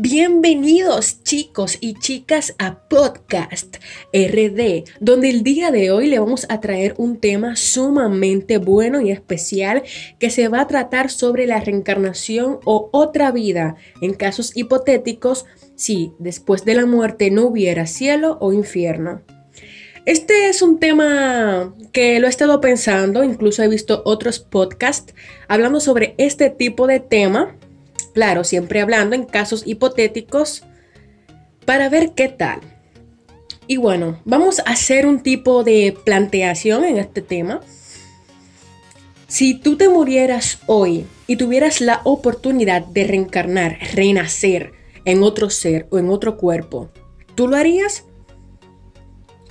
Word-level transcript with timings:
Bienvenidos 0.00 1.24
chicos 1.24 1.76
y 1.80 1.94
chicas 1.94 2.54
a 2.60 2.88
Podcast 2.88 3.78
RD, 4.12 4.84
donde 5.00 5.28
el 5.28 5.42
día 5.42 5.72
de 5.72 5.90
hoy 5.90 6.06
le 6.06 6.20
vamos 6.20 6.46
a 6.48 6.60
traer 6.60 6.94
un 6.98 7.18
tema 7.18 7.56
sumamente 7.56 8.58
bueno 8.58 9.00
y 9.00 9.10
especial 9.10 9.82
que 10.20 10.30
se 10.30 10.46
va 10.46 10.60
a 10.60 10.68
tratar 10.68 11.10
sobre 11.10 11.48
la 11.48 11.58
reencarnación 11.58 12.60
o 12.64 12.90
otra 12.92 13.32
vida 13.32 13.74
en 14.00 14.14
casos 14.14 14.56
hipotéticos 14.56 15.46
si 15.74 16.12
después 16.20 16.64
de 16.64 16.76
la 16.76 16.86
muerte 16.86 17.32
no 17.32 17.46
hubiera 17.46 17.88
cielo 17.88 18.38
o 18.40 18.52
infierno. 18.52 19.22
Este 20.06 20.48
es 20.48 20.62
un 20.62 20.78
tema 20.78 21.74
que 21.90 22.20
lo 22.20 22.28
he 22.28 22.30
estado 22.30 22.60
pensando, 22.60 23.24
incluso 23.24 23.64
he 23.64 23.68
visto 23.68 24.02
otros 24.04 24.38
podcasts 24.38 25.12
hablando 25.48 25.80
sobre 25.80 26.14
este 26.18 26.50
tipo 26.50 26.86
de 26.86 27.00
tema 27.00 27.57
Claro, 28.18 28.42
siempre 28.42 28.80
hablando 28.80 29.14
en 29.14 29.26
casos 29.26 29.62
hipotéticos 29.64 30.64
para 31.64 31.88
ver 31.88 32.14
qué 32.16 32.26
tal. 32.26 32.58
Y 33.68 33.76
bueno, 33.76 34.18
vamos 34.24 34.58
a 34.58 34.72
hacer 34.72 35.06
un 35.06 35.20
tipo 35.20 35.62
de 35.62 35.96
planteación 36.04 36.82
en 36.82 36.98
este 36.98 37.22
tema. 37.22 37.60
Si 39.28 39.54
tú 39.54 39.76
te 39.76 39.88
murieras 39.88 40.58
hoy 40.66 41.06
y 41.28 41.36
tuvieras 41.36 41.80
la 41.80 42.00
oportunidad 42.02 42.84
de 42.86 43.04
reencarnar, 43.04 43.78
renacer 43.94 44.72
en 45.04 45.22
otro 45.22 45.48
ser 45.48 45.86
o 45.90 46.00
en 46.00 46.10
otro 46.10 46.38
cuerpo, 46.38 46.90
¿tú 47.36 47.46
lo 47.46 47.56
harías? 47.56 48.02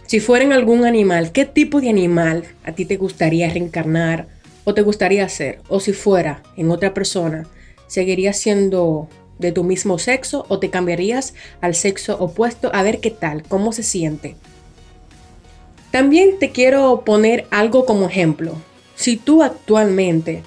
Si 0.08 0.20
fuera 0.20 0.44
en 0.44 0.52
algún 0.52 0.84
animal, 0.84 1.32
¿qué 1.32 1.46
tipo 1.46 1.80
de 1.80 1.88
animal 1.90 2.44
a 2.66 2.74
ti 2.74 2.84
te 2.84 2.98
gustaría 2.98 3.50
reencarnar 3.50 4.28
o 4.66 4.74
te 4.74 4.82
gustaría 4.82 5.30
ser? 5.30 5.62
O 5.70 5.80
si 5.80 5.94
fuera 5.94 6.44
en 6.58 6.70
otra 6.70 6.94
persona, 6.94 7.48
¿Seguirías 7.88 8.38
siendo 8.38 9.08
de 9.40 9.52
tu 9.52 9.64
mismo 9.64 10.00
sexo 10.00 10.46
o 10.50 10.60
te 10.60 10.70
cambiarías 10.70 11.34
al 11.62 11.76
sexo 11.76 12.18
opuesto 12.20 12.70
a 12.74 12.84
ver 12.84 13.00
qué 13.00 13.12
tal, 13.12 13.44
cómo 13.44 13.72
se 13.72 13.84
siente? 13.84 14.36
También 15.92 16.40
te 16.40 16.52
quiero 16.52 17.02
poner 17.06 17.48
algo 17.50 17.86
como 17.86 18.08
ejemplo. 18.08 18.56
Si 18.96 19.16
tú 19.16 19.42
actualmente 19.42 20.44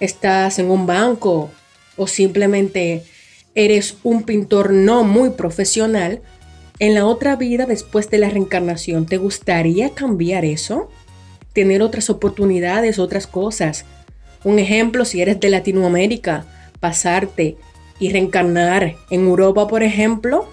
estás 0.00 0.58
en 0.58 0.70
un 0.70 0.86
banco 0.86 1.50
o 1.96 2.06
simplemente 2.06 3.04
eres 3.54 3.96
un 4.02 4.24
pintor 4.24 4.72
no 4.72 5.04
muy 5.04 5.30
profesional, 5.30 6.20
en 6.80 6.94
la 6.94 7.06
otra 7.06 7.36
vida 7.36 7.66
después 7.66 8.10
de 8.10 8.18
la 8.18 8.28
reencarnación, 8.28 9.06
¿te 9.06 9.16
gustaría 9.16 9.90
cambiar 9.90 10.44
eso? 10.44 10.90
Tener 11.52 11.82
otras 11.82 12.10
oportunidades, 12.10 12.98
otras 12.98 13.28
cosas. 13.28 13.84
Un 14.42 14.58
ejemplo, 14.58 15.04
si 15.04 15.22
eres 15.22 15.38
de 15.38 15.50
Latinoamérica, 15.50 16.44
pasarte 16.84 17.56
y 17.98 18.12
reencarnar 18.12 18.96
en 19.08 19.20
Europa, 19.24 19.66
por 19.68 19.82
ejemplo. 19.82 20.46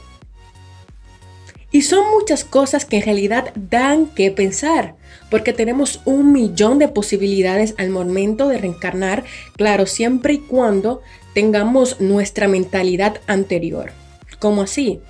Y 1.74 1.82
son 1.82 2.10
muchas 2.10 2.46
cosas 2.46 2.86
que 2.86 3.00
en 3.00 3.04
realidad 3.04 3.52
dan 3.56 4.06
que 4.06 4.32
pensar, 4.32 4.96
porque 5.30 5.52
tenemos 5.52 6.00
un 6.06 6.32
millón 6.32 6.80
de 6.80 6.88
posibilidades 6.88 7.76
al 7.78 7.90
momento 7.90 8.48
de 8.48 8.60
reencarnar, 8.60 9.26
claro, 9.58 9.86
siempre 9.86 10.36
y 10.36 10.38
cuando 10.38 11.02
tengamos 11.34 12.00
nuestra 12.00 12.48
mentalidad 12.48 13.20
anterior. 13.28 13.92
¿Cómo 14.40 14.62
así? 14.62 15.02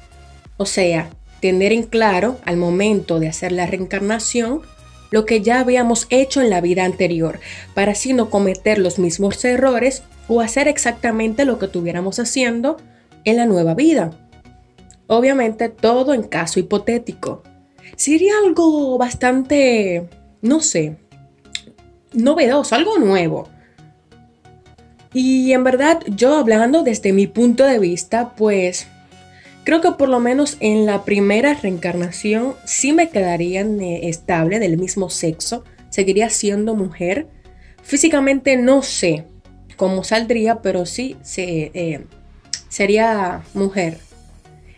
O 0.58 0.66
sea, 0.66 1.12
tener 1.40 1.72
en 1.72 1.84
claro 1.84 2.40
al 2.46 2.58
momento 2.58 3.20
de 3.20 3.28
hacer 3.28 3.52
la 3.52 3.68
reencarnación 3.68 4.64
lo 5.12 5.28
que 5.28 5.42
ya 5.42 5.60
habíamos 5.60 6.08
hecho 6.10 6.42
en 6.42 6.50
la 6.50 6.62
vida 6.62 6.84
anterior, 6.84 7.40
para 7.76 7.92
así 7.92 8.14
no 8.14 8.32
cometer 8.32 8.80
los 8.80 8.98
mismos 8.98 9.46
errores 9.46 10.02
o 10.28 10.42
hacer 10.42 10.68
exactamente 10.68 11.46
lo 11.46 11.60
que 11.60 11.66
estuviéramos 11.66 12.20
haciendo 12.20 12.78
en 13.26 13.38
la 13.38 13.46
nueva 13.46 13.74
vida. 13.74 14.12
Obviamente 15.08 15.70
todo 15.70 16.14
en 16.14 16.24
caso 16.24 16.60
hipotético. 16.60 17.44
Sería 17.96 18.34
algo 18.46 18.98
bastante, 18.98 20.10
no 20.42 20.62
sé, 20.62 20.98
novedoso, 22.14 22.76
algo 22.76 22.98
nuevo. 22.98 23.50
Y 25.14 25.52
en 25.52 25.64
verdad 25.64 26.00
yo 26.08 26.38
hablando 26.38 26.84
desde 26.84 27.12
mi 27.12 27.28
punto 27.28 27.66
de 27.66 27.80
vista, 27.80 28.34
pues 28.36 28.88
creo 29.66 29.82
que 29.82 29.92
por 29.92 30.08
lo 30.08 30.20
menos 30.20 30.58
en 30.62 30.86
la 30.86 31.04
primera 31.04 31.54
reencarnación 31.54 32.56
sí 32.66 32.94
me 32.94 33.10
quedaría 33.10 33.62
estable 34.02 34.60
del 34.60 34.78
mismo 34.78 35.10
sexo, 35.10 35.66
seguiría 35.90 36.30
siendo 36.30 36.76
mujer. 36.76 37.28
Físicamente 37.84 38.56
no 38.56 38.82
sé, 38.84 39.26
cómo 39.82 40.04
saldría, 40.04 40.62
pero 40.62 40.86
sí 40.86 41.18
se, 41.24 41.72
eh, 41.74 42.06
sería 42.70 43.42
mujer. 43.56 43.98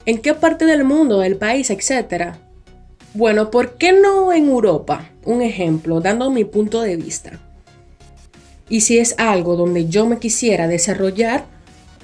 ¿En 0.06 0.20
qué 0.20 0.34
parte 0.34 0.64
del 0.64 0.86
mundo, 0.86 1.20
del 1.20 1.36
país, 1.36 1.70
etcétera? 1.72 2.38
Bueno, 3.14 3.52
¿por 3.52 3.74
qué 3.74 3.92
no 3.92 4.32
en 4.32 4.48
Europa? 4.48 5.10
Un 5.26 5.42
ejemplo, 5.42 6.00
dando 6.00 6.32
mi 6.32 6.46
punto 6.46 6.80
de 6.80 6.96
vista. 6.96 7.38
Y 8.70 8.80
si 8.80 8.98
es 8.98 9.16
algo 9.18 9.58
donde 9.58 9.90
yo 9.90 10.06
me 10.06 10.20
quisiera 10.20 10.70
desarrollar, 10.70 11.44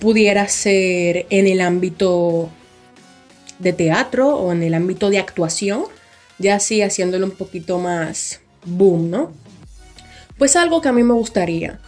pudiera 0.02 0.50
ser 0.50 1.26
en 1.30 1.48
el 1.48 1.62
ámbito 1.62 2.50
de 3.60 3.72
teatro 3.72 4.36
o 4.36 4.52
en 4.52 4.62
el 4.62 4.74
ámbito 4.74 5.10
de 5.10 5.20
actuación, 5.20 5.86
ya 6.38 6.56
así 6.56 6.82
haciéndolo 6.82 7.28
un 7.28 7.32
poquito 7.32 7.80
más 7.80 8.42
boom, 8.66 9.10
¿no? 9.10 9.32
Pues 10.38 10.58
algo 10.58 10.82
que 10.82 10.90
a 10.90 10.92
mí 10.92 11.04
me 11.04 11.14
gustaría. 11.14 11.80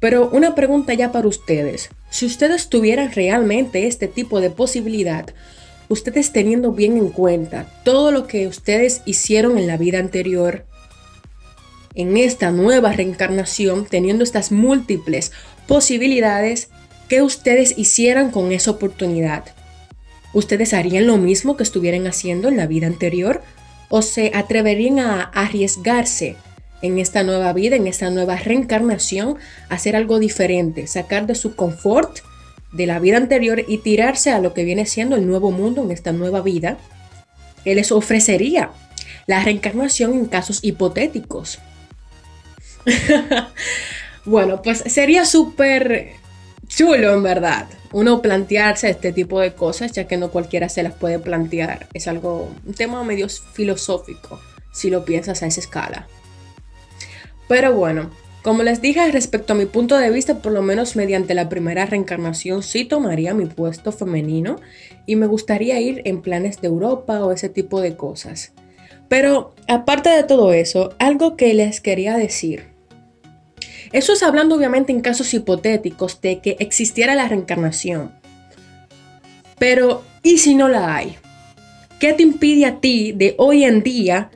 Pero 0.00 0.30
una 0.30 0.54
pregunta 0.54 0.94
ya 0.94 1.12
para 1.12 1.28
ustedes. 1.28 1.90
Si 2.10 2.26
ustedes 2.26 2.68
tuvieran 2.68 3.12
realmente 3.12 3.86
este 3.86 4.08
tipo 4.08 4.40
de 4.40 4.50
posibilidad, 4.50 5.26
ustedes 5.88 6.32
teniendo 6.32 6.72
bien 6.72 6.96
en 6.96 7.10
cuenta 7.10 7.70
todo 7.84 8.10
lo 8.10 8.26
que 8.26 8.46
ustedes 8.46 9.02
hicieron 9.04 9.58
en 9.58 9.66
la 9.66 9.76
vida 9.76 9.98
anterior, 9.98 10.64
en 11.94 12.16
esta 12.16 12.50
nueva 12.50 12.92
reencarnación, 12.92 13.84
teniendo 13.84 14.24
estas 14.24 14.52
múltiples 14.52 15.32
posibilidades, 15.66 16.70
¿qué 17.08 17.20
ustedes 17.20 17.76
hicieran 17.76 18.30
con 18.30 18.52
esa 18.52 18.70
oportunidad? 18.70 19.44
¿Ustedes 20.32 20.72
harían 20.72 21.06
lo 21.06 21.18
mismo 21.18 21.56
que 21.56 21.64
estuvieran 21.64 22.06
haciendo 22.06 22.48
en 22.48 22.56
la 22.56 22.66
vida 22.66 22.86
anterior? 22.86 23.42
¿O 23.88 24.02
se 24.02 24.30
atreverían 24.34 25.00
a 25.00 25.22
arriesgarse 25.22 26.36
en 26.82 26.98
esta 26.98 27.22
nueva 27.22 27.52
vida, 27.52 27.76
en 27.76 27.86
esta 27.86 28.10
nueva 28.10 28.36
reencarnación, 28.36 29.36
hacer 29.68 29.96
algo 29.96 30.18
diferente, 30.18 30.86
sacar 30.86 31.26
de 31.26 31.34
su 31.34 31.54
confort 31.54 32.20
de 32.72 32.86
la 32.86 32.98
vida 32.98 33.16
anterior 33.16 33.64
y 33.66 33.78
tirarse 33.78 34.30
a 34.30 34.38
lo 34.38 34.54
que 34.54 34.64
viene 34.64 34.86
siendo 34.86 35.16
el 35.16 35.26
nuevo 35.26 35.50
mundo 35.50 35.82
en 35.82 35.90
esta 35.90 36.12
nueva 36.12 36.40
vida, 36.40 36.78
que 37.64 37.74
les 37.74 37.92
ofrecería 37.92 38.70
la 39.26 39.42
reencarnación 39.42 40.12
en 40.14 40.26
casos 40.26 40.60
hipotéticos. 40.62 41.58
bueno, 44.24 44.62
pues 44.62 44.82
sería 44.86 45.24
súper 45.24 46.12
chulo 46.68 47.12
en 47.12 47.22
verdad 47.22 47.66
uno 47.92 48.22
plantearse 48.22 48.88
este 48.88 49.12
tipo 49.12 49.40
de 49.40 49.54
cosas, 49.54 49.92
ya 49.92 50.06
que 50.06 50.16
no 50.16 50.30
cualquiera 50.30 50.68
se 50.68 50.82
las 50.82 50.94
puede 50.94 51.18
plantear. 51.18 51.88
Es 51.92 52.06
algo, 52.06 52.50
un 52.64 52.74
tema 52.74 53.02
medio 53.02 53.28
filosófico, 53.28 54.40
si 54.72 54.90
lo 54.90 55.04
piensas 55.04 55.42
a 55.42 55.46
esa 55.46 55.60
escala. 55.60 56.06
Pero 57.50 57.74
bueno, 57.74 58.10
como 58.44 58.62
les 58.62 58.80
dije 58.80 59.10
respecto 59.10 59.54
a 59.54 59.56
mi 59.56 59.66
punto 59.66 59.96
de 59.96 60.08
vista, 60.10 60.38
por 60.38 60.52
lo 60.52 60.62
menos 60.62 60.94
mediante 60.94 61.34
la 61.34 61.48
primera 61.48 61.84
reencarnación 61.84 62.62
sí 62.62 62.84
tomaría 62.84 63.34
mi 63.34 63.46
puesto 63.46 63.90
femenino 63.90 64.60
y 65.04 65.16
me 65.16 65.26
gustaría 65.26 65.80
ir 65.80 66.00
en 66.04 66.22
planes 66.22 66.60
de 66.60 66.68
Europa 66.68 67.24
o 67.24 67.32
ese 67.32 67.48
tipo 67.48 67.80
de 67.80 67.96
cosas. 67.96 68.52
Pero 69.08 69.52
aparte 69.66 70.10
de 70.10 70.22
todo 70.22 70.52
eso, 70.52 70.94
algo 71.00 71.36
que 71.36 71.52
les 71.52 71.80
quería 71.80 72.16
decir. 72.16 72.68
Eso 73.90 74.12
es 74.12 74.22
hablando 74.22 74.54
obviamente 74.54 74.92
en 74.92 75.00
casos 75.00 75.34
hipotéticos 75.34 76.20
de 76.20 76.38
que 76.38 76.56
existiera 76.60 77.16
la 77.16 77.26
reencarnación. 77.26 78.12
Pero, 79.58 80.04
¿y 80.22 80.38
si 80.38 80.54
no 80.54 80.68
la 80.68 80.94
hay? 80.94 81.16
¿Qué 81.98 82.12
te 82.12 82.22
impide 82.22 82.66
a 82.66 82.78
ti 82.78 83.10
de 83.10 83.34
hoy 83.38 83.64
en 83.64 83.82
día 83.82 84.30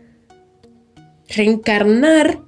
reencarnar 1.28 2.40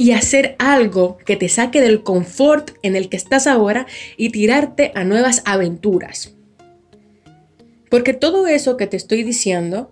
y 0.00 0.12
hacer 0.12 0.56
algo 0.58 1.18
que 1.26 1.36
te 1.36 1.50
saque 1.50 1.82
del 1.82 2.02
confort 2.02 2.70
en 2.80 2.96
el 2.96 3.10
que 3.10 3.18
estás 3.18 3.46
ahora 3.46 3.86
y 4.16 4.30
tirarte 4.30 4.92
a 4.94 5.04
nuevas 5.04 5.42
aventuras. 5.44 6.34
Porque 7.90 8.14
todo 8.14 8.46
eso 8.46 8.78
que 8.78 8.86
te 8.86 8.96
estoy 8.96 9.24
diciendo, 9.24 9.90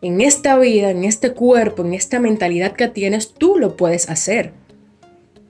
en 0.00 0.20
esta 0.20 0.56
vida, 0.56 0.90
en 0.90 1.02
este 1.02 1.32
cuerpo, 1.32 1.84
en 1.84 1.92
esta 1.92 2.20
mentalidad 2.20 2.74
que 2.74 2.86
tienes, 2.86 3.34
tú 3.34 3.56
lo 3.58 3.76
puedes 3.76 4.08
hacer. 4.08 4.52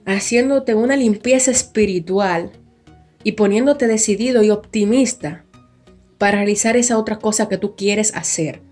Haciéndote 0.07 0.73
una 0.73 0.95
limpieza 0.95 1.51
espiritual 1.51 2.53
y 3.23 3.33
poniéndote 3.33 3.85
decidido 3.85 4.41
y 4.41 4.49
optimista 4.49 5.45
para 6.17 6.37
realizar 6.37 6.77
esa 6.77 6.97
otra 6.97 7.19
cosa 7.19 7.47
que 7.47 7.59
tú 7.59 7.75
quieres 7.75 8.15
hacer. 8.15 8.63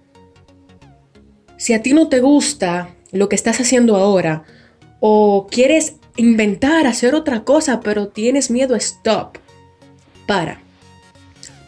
Si 1.58 1.74
a 1.74 1.84
ti 1.84 1.94
no 1.94 2.10
te 2.10 2.22
gusta 2.22 2.96
lo 3.12 3.30
que 3.30 3.36
estás 3.36 3.62
haciendo 3.62 3.96
ahora, 3.96 4.46
o 5.00 5.48
quieres 5.50 5.96
inventar, 6.18 6.88
hacer 6.88 7.16
otra 7.16 7.44
cosa, 7.44 7.80
pero 7.80 8.10
tienes 8.10 8.52
miedo, 8.52 8.76
stop. 8.76 9.38
Para. 10.26 10.62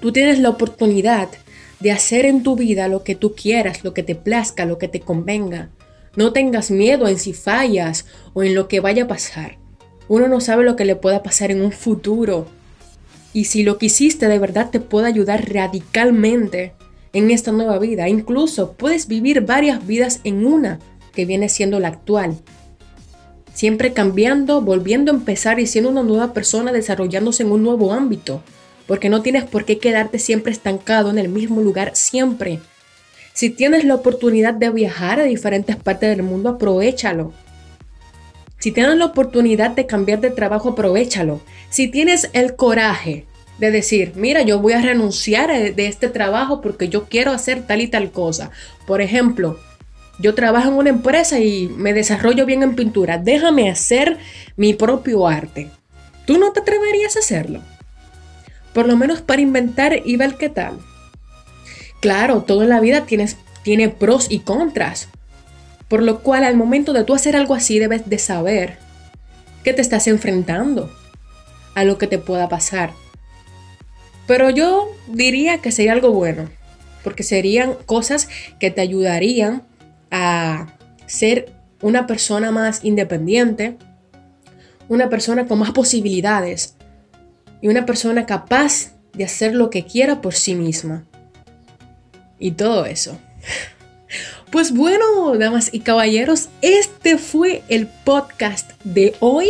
Tú 0.02 0.12
tienes 0.12 0.40
la 0.40 0.50
oportunidad 0.50 1.30
de 1.80 1.92
hacer 1.92 2.26
en 2.26 2.44
tu 2.44 2.56
vida 2.56 2.88
lo 2.88 3.04
que 3.04 3.16
tú 3.16 3.34
quieras, 3.34 3.84
lo 3.84 3.94
que 3.94 4.04
te 4.04 4.16
plazca, 4.16 4.66
lo 4.66 4.78
que 4.78 4.88
te 4.88 5.00
convenga. 5.00 5.70
No 6.16 6.34
tengas 6.34 6.72
miedo 6.72 7.08
en 7.08 7.18
si 7.18 7.34
fallas 7.34 8.06
o 8.34 8.44
en 8.44 8.54
lo 8.54 8.68
que 8.68 8.80
vaya 8.80 9.04
a 9.04 9.08
pasar. 9.08 9.58
Uno 10.08 10.28
no 10.28 10.42
sabe 10.42 10.64
lo 10.64 10.76
que 10.76 10.86
le 10.86 10.96
pueda 10.96 11.24
pasar 11.24 11.52
en 11.52 11.62
un 11.62 11.72
futuro. 11.72 12.48
Y 13.34 13.46
si 13.46 13.64
lo 13.64 13.78
que 13.78 13.86
hiciste 13.86 14.28
de 14.28 14.40
verdad 14.40 14.70
te 14.70 14.80
puede 14.80 15.08
ayudar 15.08 15.54
radicalmente 15.54 16.74
en 17.14 17.32
esta 17.32 17.52
nueva 17.52 17.80
vida, 17.80 18.10
incluso 18.10 18.74
puedes 18.74 19.08
vivir 19.08 19.42
varias 19.42 19.88
vidas 19.88 20.20
en 20.24 20.46
una 20.46 20.80
que 21.14 21.26
viene 21.26 21.48
siendo 21.48 21.80
la 21.80 21.88
actual. 21.88 22.38
Siempre 23.54 23.94
cambiando, 23.94 24.62
volviendo 24.62 25.12
a 25.12 25.16
empezar 25.16 25.60
y 25.60 25.68
siendo 25.68 25.90
una 25.90 26.04
nueva 26.04 26.34
persona 26.34 26.72
desarrollándose 26.72 27.44
en 27.44 27.52
un 27.52 27.64
nuevo 27.64 27.94
ámbito. 27.94 28.42
Porque 28.88 29.10
no 29.10 29.22
tienes 29.22 29.44
por 29.44 29.66
qué 29.66 29.78
quedarte 29.78 30.20
siempre 30.20 30.52
estancado 30.52 31.10
en 31.10 31.18
el 31.18 31.30
mismo 31.30 31.62
lugar 31.62 31.92
siempre. 31.94 32.60
Si 33.34 33.50
tienes 33.50 33.86
la 33.86 33.96
oportunidad 33.96 34.54
de 34.54 34.70
viajar 34.70 35.20
a 35.20 35.24
diferentes 35.24 35.76
partes 35.76 36.10
del 36.10 36.24
mundo, 36.24 36.50
aprovechalo. 36.50 37.34
Si 38.60 38.72
tienes 38.72 38.96
la 38.98 39.06
oportunidad 39.06 39.72
de 39.72 39.88
cambiar 39.88 40.22
de 40.22 40.30
trabajo, 40.30 40.70
aprovechalo. 40.70 41.42
Si 41.70 41.88
tienes 41.88 42.30
el 42.34 42.56
coraje 42.56 43.26
de 43.58 43.72
decir, 43.72 44.14
mira, 44.16 44.42
yo 44.42 44.60
voy 44.60 44.74
a 44.74 44.82
renunciar 44.82 45.50
de 45.74 45.88
este 45.88 46.10
trabajo 46.10 46.62
porque 46.62 46.90
yo 46.90 47.06
quiero 47.06 47.32
hacer 47.32 47.66
tal 47.66 47.82
y 47.82 47.88
tal 47.88 48.12
cosa. 48.12 48.52
Por 48.86 49.02
ejemplo, 49.02 49.60
yo 50.22 50.36
trabajo 50.36 50.70
en 50.70 50.76
una 50.76 50.90
empresa 50.90 51.40
y 51.40 51.68
me 51.68 51.94
desarrollo 51.94 52.46
bien 52.46 52.64
en 52.64 52.76
pintura. 52.76 53.18
Déjame 53.18 53.70
hacer 53.70 54.18
mi 54.56 54.74
propio 54.74 55.28
arte. 55.28 55.70
¿Tú 56.26 56.38
no 56.38 56.52
te 56.52 56.60
atreverías 56.60 57.16
a 57.16 57.20
hacerlo? 57.20 57.62
Por 58.74 58.88
lo 58.88 58.96
menos 58.96 59.22
para 59.22 59.42
inventar 59.42 60.02
y 60.06 60.16
ver 60.16 60.36
qué 60.36 60.50
tal. 60.50 60.80
Claro, 62.00 62.44
todo 62.44 62.64
en 62.64 62.70
la 62.70 62.80
vida 62.80 63.06
tienes, 63.06 63.38
tiene 63.64 63.90
pros 63.90 64.28
y 64.30 64.40
contras. 64.40 65.10
Por 65.88 66.04
lo 66.04 66.20
cual 66.20 66.44
al 66.44 66.56
momento 66.56 66.94
de 66.94 67.04
tú 67.04 67.14
hacer 67.14 67.36
algo 67.36 67.56
así 67.56 67.80
debes 67.80 68.08
de 68.08 68.20
saber 68.20 68.78
que 69.64 69.74
te 69.74 69.82
estás 69.82 70.08
enfrentando 70.08 70.92
a 71.76 71.84
lo 71.84 71.98
que 71.98 72.08
te 72.08 72.18
pueda 72.18 72.48
pasar. 72.48 72.92
Pero 74.28 74.50
yo 74.50 74.88
diría 75.08 75.58
que 75.58 75.72
sería 75.72 75.92
algo 75.92 76.12
bueno, 76.12 76.50
porque 77.04 77.24
serían 77.24 77.76
cosas 77.86 78.30
que 78.60 78.72
te 78.72 78.82
ayudarían 78.82 79.64
a 80.12 80.68
ser 81.08 81.54
una 81.82 82.06
persona 82.06 82.52
más 82.52 82.84
independiente, 82.84 83.78
una 84.88 85.10
persona 85.10 85.48
con 85.48 85.60
más 85.60 85.72
posibilidades 85.72 86.76
y 87.62 87.70
una 87.70 87.86
persona 87.86 88.26
capaz 88.26 88.94
de 89.14 89.24
hacer 89.24 89.56
lo 89.56 89.70
que 89.70 89.86
quiera 89.86 90.22
por 90.22 90.34
sí 90.34 90.56
misma. 90.56 91.06
Y 92.40 92.52
todo 92.52 92.86
eso. 92.86 93.18
Pues 94.52 94.74
bueno, 94.74 95.38
damas 95.38 95.70
y 95.74 95.80
caballeros, 95.80 96.50
este 96.62 97.18
fue 97.18 97.64
el 97.70 97.88
podcast 97.88 98.72
de 98.84 99.16
hoy. 99.22 99.48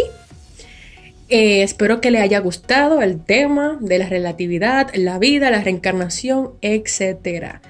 Eh, 1.27 1.63
espero 1.63 2.01
que 2.01 2.11
le 2.11 2.19
haya 2.19 2.37
gustado 2.37 3.01
el 3.01 3.19
tema 3.19 3.79
de 3.81 3.97
la 3.97 4.07
relatividad, 4.07 4.91
la 4.93 5.17
vida, 5.17 5.49
la 5.49 5.63
reencarnación, 5.63 6.51
etc. 6.61 7.61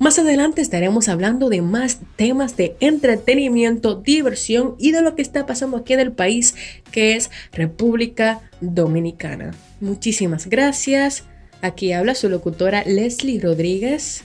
Más 0.00 0.18
adelante 0.18 0.62
estaremos 0.62 1.10
hablando 1.10 1.50
de 1.50 1.60
más 1.60 1.98
temas 2.16 2.56
de 2.56 2.74
entretenimiento, 2.80 3.96
diversión 3.96 4.74
y 4.78 4.92
de 4.92 5.02
lo 5.02 5.14
que 5.14 5.20
está 5.20 5.44
pasando 5.44 5.76
aquí 5.76 5.92
en 5.92 6.00
el 6.00 6.10
país, 6.10 6.54
que 6.90 7.16
es 7.16 7.30
República 7.52 8.40
Dominicana. 8.62 9.50
Muchísimas 9.82 10.46
gracias. 10.46 11.24
Aquí 11.60 11.92
habla 11.92 12.14
su 12.14 12.30
locutora 12.30 12.82
Leslie 12.86 13.42
Rodríguez. 13.42 14.22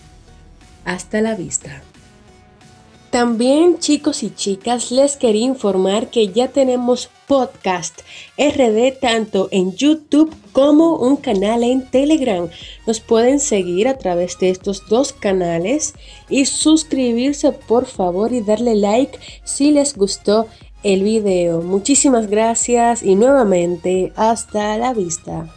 Hasta 0.86 1.20
la 1.20 1.36
vista. 1.36 1.82
También 3.16 3.80
chicos 3.80 4.24
y 4.24 4.36
chicas 4.36 4.92
les 4.92 5.16
quería 5.16 5.46
informar 5.46 6.10
que 6.10 6.28
ya 6.28 6.50
tenemos 6.50 7.10
podcast 7.30 8.02
RD 8.38 9.00
tanto 9.00 9.48
en 9.52 9.74
YouTube 9.74 10.36
como 10.52 10.98
un 10.98 11.16
canal 11.16 11.64
en 11.64 11.90
Telegram. 11.90 12.50
Nos 12.86 13.00
pueden 13.00 13.40
seguir 13.40 13.88
a 13.88 13.98
través 13.98 14.38
de 14.40 14.50
estos 14.50 14.90
dos 14.90 15.14
canales 15.14 15.94
y 16.28 16.44
suscribirse 16.44 17.54
por 17.54 17.86
favor 17.86 18.34
y 18.34 18.42
darle 18.42 18.76
like 18.76 19.18
si 19.46 19.72
les 19.72 19.96
gustó 19.96 20.48
el 20.84 21.02
video. 21.04 21.62
Muchísimas 21.62 22.28
gracias 22.28 23.02
y 23.02 23.16
nuevamente 23.16 24.12
hasta 24.18 24.78
la 24.78 24.94
vista. 24.94 25.48